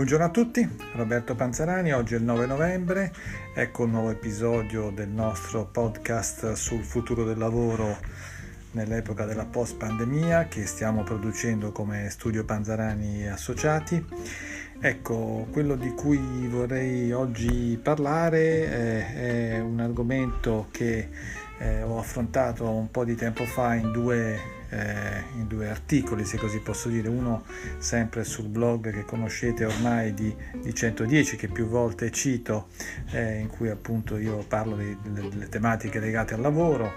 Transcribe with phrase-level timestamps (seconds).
[0.00, 3.12] Buongiorno a tutti, Roberto Panzarani, oggi è il 9 novembre,
[3.54, 7.98] ecco un nuovo episodio del nostro podcast sul futuro del lavoro
[8.70, 14.02] nell'epoca della post pandemia che stiamo producendo come Studio Panzarani Associati.
[14.80, 21.10] Ecco, quello di cui vorrei oggi parlare è, è un argomento che
[21.60, 26.38] eh, ho affrontato un po' di tempo fa in due eh, in due articoli, se
[26.38, 27.44] così posso dire, uno
[27.78, 32.68] sempre sul blog che conoscete ormai di, di 110 che più volte cito,
[33.10, 36.92] eh, in cui appunto io parlo di, delle tematiche legate al lavoro.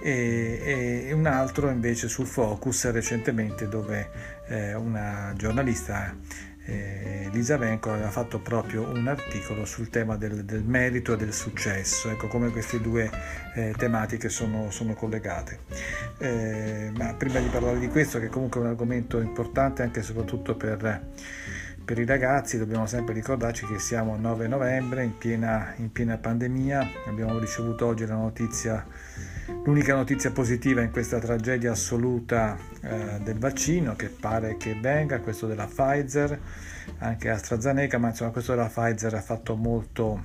[0.00, 4.08] E, e, un altro invece sul Focus recentemente dove
[4.46, 6.14] eh, una giornalista
[6.68, 11.32] eh, Lisa Venco aveva fatto proprio un articolo sul tema del, del merito e del
[11.32, 13.10] successo, ecco come queste due
[13.54, 15.60] eh, tematiche sono, sono collegate.
[16.18, 20.02] Eh, ma prima di parlare di questo, che comunque è un argomento importante anche e
[20.02, 21.06] soprattutto per,
[21.88, 26.18] per i ragazzi, dobbiamo sempre ricordarci che siamo al 9 novembre, in piena, in piena
[26.18, 28.84] pandemia, abbiamo ricevuto oggi notizia
[29.64, 35.46] L'unica notizia positiva in questa tragedia assoluta eh, del vaccino che pare che venga, questo
[35.46, 36.38] della Pfizer,
[36.98, 40.22] anche AstraZeneca, ma insomma questo della Pfizer ha fatto molto,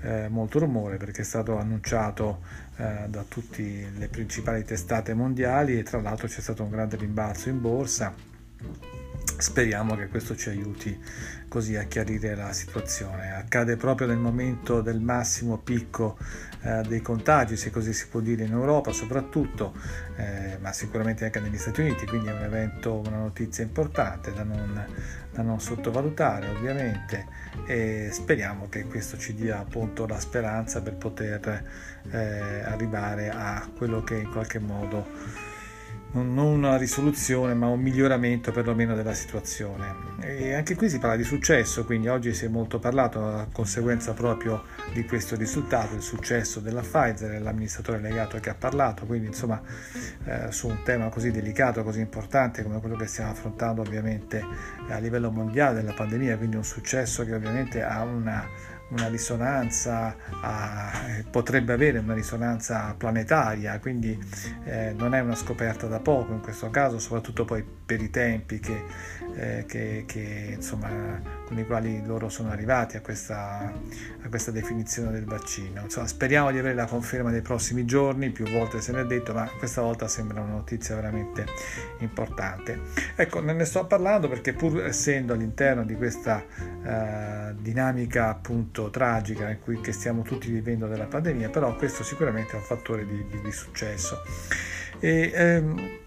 [0.00, 2.40] eh, molto rumore perché è stato annunciato
[2.76, 7.50] eh, da tutte le principali testate mondiali e tra l'altro c'è stato un grande rimbalzo
[7.50, 8.14] in borsa
[9.42, 10.96] Speriamo che questo ci aiuti
[11.48, 13.34] così a chiarire la situazione.
[13.34, 16.16] Accade proprio nel momento del massimo picco
[16.62, 19.74] eh, dei contagi, se così si può dire, in Europa soprattutto,
[20.14, 24.44] eh, ma sicuramente anche negli Stati Uniti, quindi è un evento, una notizia importante da
[24.44, 24.86] non,
[25.32, 27.26] da non sottovalutare ovviamente
[27.66, 31.64] e speriamo che questo ci dia appunto la speranza per poter
[32.12, 35.50] eh, arrivare a quello che in qualche modo
[36.12, 40.10] non una risoluzione ma un miglioramento perlomeno della situazione.
[40.20, 44.12] E anche qui si parla di successo, quindi oggi si è molto parlato a conseguenza
[44.12, 49.60] proprio di questo risultato, il successo della Pfizer, l'amministratore legato che ha parlato, quindi insomma
[50.24, 54.44] eh, su un tema così delicato, così importante come quello che stiamo affrontando ovviamente
[54.88, 58.46] a livello mondiale della pandemia, quindi un successo che ovviamente ha una
[58.92, 60.90] una risonanza, a,
[61.30, 64.18] potrebbe avere una risonanza planetaria, quindi
[64.64, 68.60] eh, non è una scoperta da poco in questo caso, soprattutto poi per i tempi
[68.60, 68.84] che,
[69.34, 73.72] eh, che, che, insomma, con i quali loro sono arrivati a questa,
[74.22, 75.82] a questa definizione del vaccino.
[75.82, 79.32] Insomma, speriamo di avere la conferma nei prossimi giorni, più volte se ne è detto,
[79.32, 81.46] ma questa volta sembra una notizia veramente
[81.98, 82.80] importante.
[83.14, 86.44] Ecco, ne, ne sto parlando perché pur essendo all'interno di questa
[86.84, 92.56] eh, dinamica appunto tragica in cui, stiamo tutti vivendo della pandemia, però questo sicuramente è
[92.56, 94.22] un fattore di, di, di successo.
[94.98, 96.00] E, ehm,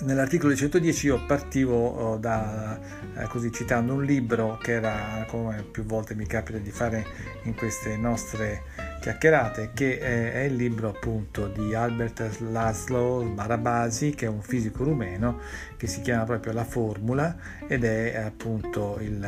[0.00, 2.78] nell'articolo 110 io partivo oh, da,
[3.16, 7.06] eh, così citando un libro che era, come più volte mi capita di fare
[7.44, 8.62] in queste nostre
[9.00, 14.84] chiacchierate, che è, è il libro appunto di Albert Laszlo Barabasi, che è un fisico
[14.84, 15.40] rumeno,
[15.76, 19.24] che si chiama proprio La Formula ed è appunto il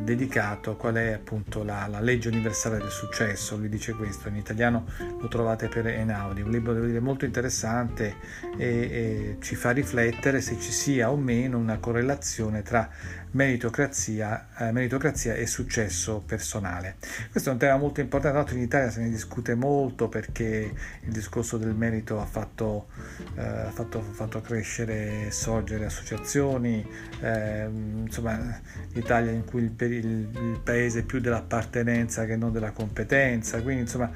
[0.00, 4.36] dedicato a qual è appunto la, la, legge universale del successo, lui dice questo, in
[4.36, 4.86] italiano
[5.20, 8.16] lo trovate per Enaudi, un libro devo dire molto interessante
[8.56, 12.88] e, e ci fa riflettere se ci sia o meno una correlazione tra
[13.32, 16.96] meritocrazia, eh, meritocrazia e successo personale.
[17.30, 20.72] Questo è un tema molto importante, tra l'altro in Italia se ne discute molto perché
[21.00, 22.88] il discorso del merito ha fatto,
[23.36, 26.86] eh, fatto, fatto crescere e sorgere associazioni,
[27.20, 27.68] eh,
[28.04, 28.60] insomma
[28.92, 34.10] l'Italia in cui il, il, il paese più dell'appartenenza che non della competenza, quindi insomma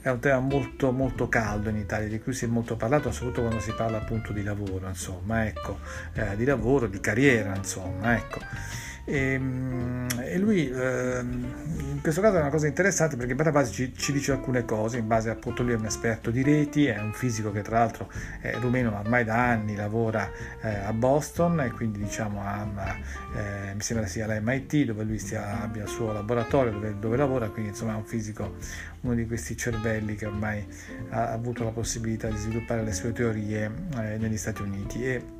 [0.00, 3.42] è un tema molto molto caldo in Italia di cui si è molto parlato soprattutto
[3.42, 5.80] quando si parla appunto di lavoro insomma ecco
[6.12, 8.40] eh, di lavoro di carriera insomma ecco.
[9.08, 13.94] E, ehm, e lui eh, in questo caso è una cosa interessante perché Barabasi ci,
[13.94, 17.12] ci, dice alcune cose in base appunto lui è un esperto di reti è un
[17.12, 18.10] fisico che tra l'altro
[18.40, 20.28] è rumeno ormai da anni lavora
[20.60, 22.66] eh, a Boston e quindi diciamo ha,
[23.36, 27.48] eh, mi sembra sia l'MIT dove lui stia, abbia il suo laboratorio dove, dove, lavora
[27.48, 28.56] quindi insomma è un fisico
[29.02, 30.66] uno di questi cervelli che ormai
[31.10, 35.04] ha avuto la possibilità di sviluppare le sue teorie eh, negli Stati Uniti.
[35.04, 35.35] E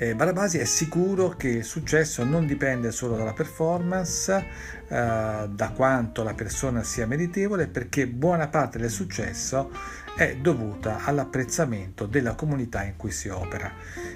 [0.00, 4.32] eh, Barabasi è sicuro che il successo non dipende solo dalla performance,
[4.88, 9.70] eh, da quanto la persona sia meritevole, perché buona parte del successo
[10.16, 13.70] è dovuta all'apprezzamento della comunità in cui si opera.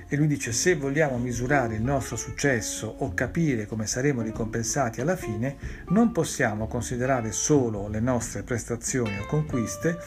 [0.09, 5.17] E lui dice se vogliamo misurare il nostro successo o capire come saremo ricompensati alla
[5.17, 5.57] fine,
[5.89, 9.99] non possiamo considerare solo le nostre prestazioni o conquiste,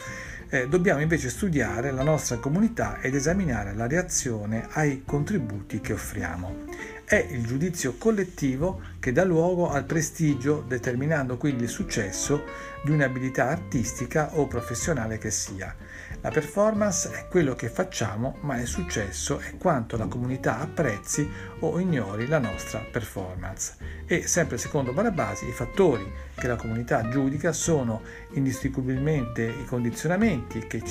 [0.50, 6.64] eh, dobbiamo invece studiare la nostra comunità ed esaminare la reazione ai contributi che offriamo.
[7.04, 12.44] è il giudizio collettivo che dà luogo al prestigio, determinando quindi il successo
[12.84, 15.74] di un'abilità artistica o professionale che sia.
[16.20, 21.28] La performance è quello che facciamo, ma il successo è quanto la comunità apprezzi
[21.60, 23.76] o ignori la nostra performance.
[24.04, 30.82] E sempre secondo Barabasi, i fattori che la comunità giudica sono indistinguibilmente i condizionamenti che,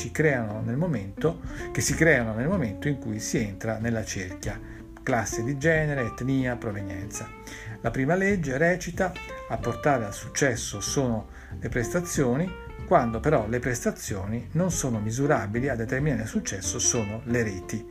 [0.77, 1.41] momento,
[1.74, 4.59] che si creano nel momento in cui si entra nella cerchia
[5.03, 7.29] classe di genere, etnia, provenienza.
[7.81, 9.13] La prima legge recita
[9.50, 11.29] a portare al successo sono
[11.59, 17.86] le prestazioni, quando però le prestazioni non sono misurabili a determinare successo sono le reti.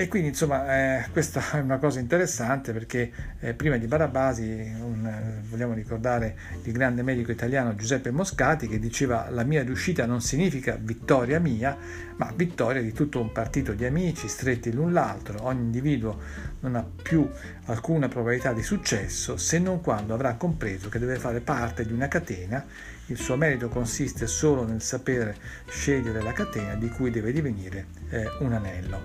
[0.00, 3.10] E quindi insomma eh, questa è una cosa interessante perché
[3.40, 8.78] eh, prima di Barabasi un, eh, vogliamo ricordare il grande medico italiano Giuseppe Moscati che
[8.78, 11.76] diceva la mia riuscita non significa vittoria mia
[12.14, 15.42] ma vittoria di tutto un partito di amici stretti l'un l'altro.
[15.42, 16.16] Ogni individuo
[16.60, 17.28] non ha più
[17.64, 22.06] alcuna probabilità di successo se non quando avrà compreso che deve fare parte di una
[22.06, 22.64] catena
[23.06, 25.36] il suo merito consiste solo nel sapere
[25.66, 29.00] scegliere la catena di cui deve divenire eh, un anello.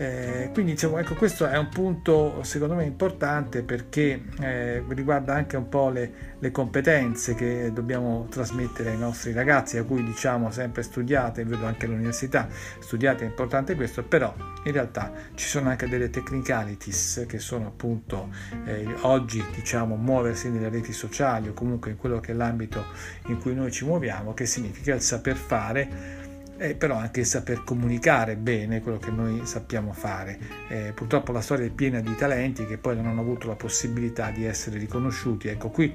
[0.00, 5.56] Eh, quindi diciamo, ecco, questo è un punto secondo me importante perché eh, riguarda anche
[5.56, 10.84] un po' le, le, competenze che dobbiamo trasmettere ai nostri ragazzi, a cui diciamo sempre
[10.84, 12.46] studiate, vedo anche all'università,
[12.78, 18.28] studiate è importante questo, però in realtà ci sono anche delle technicalities che sono appunto
[18.66, 22.84] eh, oggi diciamo muoversi nelle reti sociali o comunque in quello che è l'ambito
[23.26, 26.26] in cui noi ci muoviamo, che significa il saper fare
[26.58, 30.38] e però anche saper comunicare bene quello che noi sappiamo fare.
[30.68, 34.30] Eh, purtroppo la storia è piena di talenti che poi non hanno avuto la possibilità
[34.30, 35.48] di essere riconosciuti.
[35.48, 35.94] Ecco qui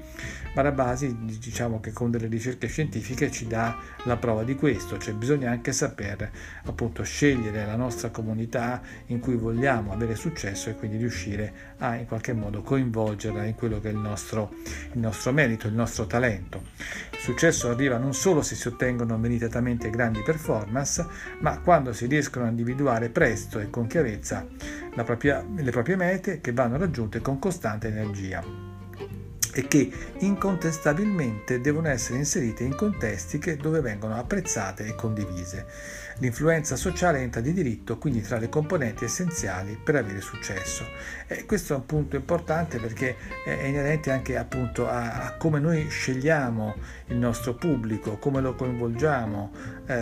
[0.54, 5.50] Barabasi diciamo che con delle ricerche scientifiche ci dà la prova di questo, cioè bisogna
[5.50, 6.30] anche saper
[6.64, 12.06] appunto scegliere la nostra comunità in cui vogliamo avere successo e quindi riuscire a in
[12.06, 14.54] qualche modo coinvolgerla in quello che è il nostro,
[14.92, 16.62] il nostro merito, il nostro talento.
[17.24, 21.06] Successo arriva non solo se si ottengono meritatamente grandi performance, performance,
[21.40, 24.46] ma quando si riescono a individuare presto e con chiarezza
[25.04, 28.63] propria, le proprie mete che vanno raggiunte con costante energia
[29.54, 35.66] e che incontestabilmente devono essere inserite in contesti che, dove vengono apprezzate e condivise.
[36.18, 40.84] L'influenza sociale entra di diritto quindi tra le componenti essenziali per avere successo.
[41.26, 45.88] E questo è un punto importante perché è inerente anche appunto a, a come noi
[45.88, 46.74] scegliamo
[47.06, 49.50] il nostro pubblico, come lo coinvolgiamo,
[49.86, 49.94] eh,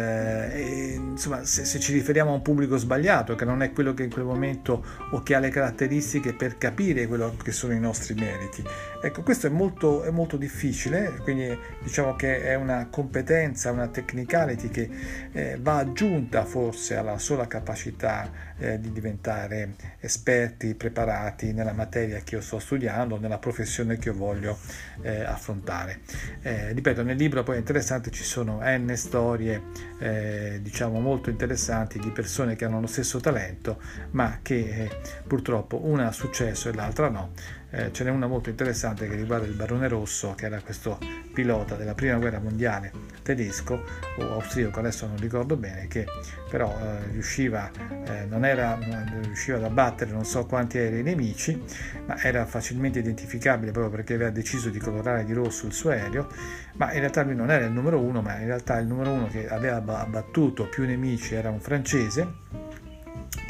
[0.52, 4.04] e, insomma se, se, ci riferiamo a un pubblico sbagliato che non è quello che
[4.04, 8.14] in quel momento o che ha le caratteristiche per capire quello che sono i nostri
[8.14, 8.62] meriti.
[9.00, 14.68] Ecco, questo è molto, è molto difficile, quindi diciamo che è una competenza, una technicality
[14.68, 14.90] che
[15.32, 22.36] eh, va aggiunta forse alla sola capacità eh, di diventare esperti, preparati nella materia che
[22.36, 24.58] io sto studiando, nella professione che io voglio
[25.02, 26.00] eh, affrontare.
[26.42, 29.62] Eh, ripeto, nel libro poi è interessante, ci sono n storie
[29.98, 33.80] eh, diciamo molto interessanti di persone che hanno lo stesso talento
[34.10, 34.90] ma che eh,
[35.26, 37.30] purtroppo una ha successo e l'altra no
[37.72, 40.98] eh, ce n'è una molto interessante che riguarda il Barone Rosso, che era questo
[41.32, 42.92] pilota della prima guerra mondiale
[43.22, 43.82] tedesco
[44.18, 46.06] o austriaco, adesso non ricordo bene, che
[46.50, 47.70] però eh, riusciva,
[48.04, 48.78] eh, non era,
[49.22, 51.62] riusciva ad abbattere non so quanti aerei nemici,
[52.06, 56.28] ma era facilmente identificabile proprio perché aveva deciso di colorare di rosso il suo aereo,
[56.74, 59.28] ma in realtà lui non era il numero uno, ma in realtà il numero uno
[59.28, 62.61] che aveva abbattuto più nemici era un francese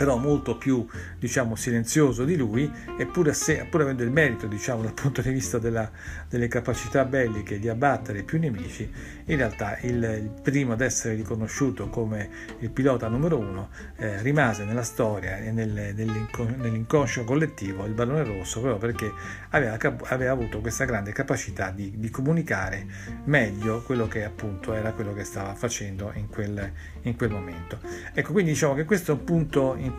[0.03, 0.85] però molto più
[1.17, 2.69] diciamo silenzioso di lui
[2.99, 5.89] eppure se, pur avendo il merito diciamo dal punto di vista della,
[6.29, 8.91] delle capacità belliche di abbattere più nemici
[9.27, 12.29] in realtà il, il primo ad essere riconosciuto come
[12.59, 13.69] il pilota numero uno
[13.99, 19.13] eh, rimase nella storia e nel, nell'inconscio collettivo il Barone Rosso proprio perché
[19.51, 22.87] aveva, aveva avuto questa grande capacità di, di, comunicare
[23.27, 27.79] meglio quello che appunto era quello che stava facendo in quel, in quel momento.
[28.13, 29.91] Ecco quindi diciamo che questo è un punto importante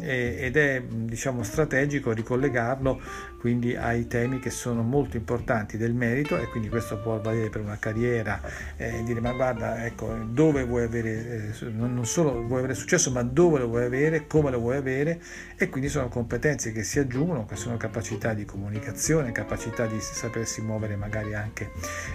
[0.00, 3.00] ed è diciamo strategico ricollegarlo
[3.38, 7.60] quindi ai temi che sono molto importanti del merito e quindi questo può valere per
[7.60, 8.40] una carriera
[8.76, 13.22] eh, dire ma guarda ecco dove vuoi avere eh, non solo vuoi avere successo ma
[13.22, 15.20] dove lo vuoi avere come lo vuoi avere?
[15.56, 20.60] E quindi sono competenze che si aggiungono che sono capacità di comunicazione capacità di sapersi
[20.60, 21.70] muovere magari anche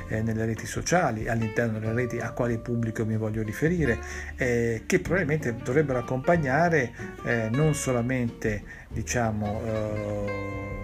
[0.09, 3.99] eh, nelle reti sociali all'interno delle reti a quale pubblico mi voglio riferire
[4.35, 6.91] eh, che probabilmente dovrebbero accompagnare
[7.23, 10.83] eh, non solamente diciamo eh,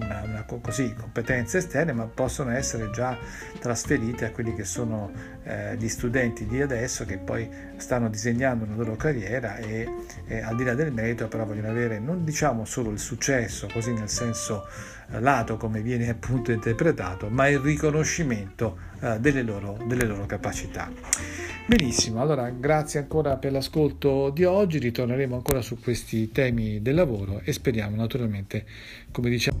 [0.00, 3.16] una, una, così, competenze esterne, ma possono essere già
[3.58, 5.10] trasferite a quelli che sono
[5.44, 9.88] eh, gli studenti di adesso che poi stanno disegnando una loro carriera e,
[10.26, 13.92] e, al di là del merito però vogliono avere non diciamo solo il successo, così
[13.92, 14.66] nel senso
[15.10, 20.90] eh, lato come viene appunto interpretato, ma il riconoscimento eh, delle, loro, delle loro capacità.
[21.68, 27.40] Benissimo, allora grazie ancora per l'ascolto di oggi, ritorneremo ancora su questi temi del lavoro
[27.42, 28.64] e speriamo naturalmente,
[29.10, 29.58] come diciamo...